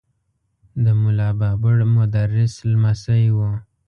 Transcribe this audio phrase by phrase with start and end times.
[0.83, 3.37] د ملا بابړ مدرس لمسی و.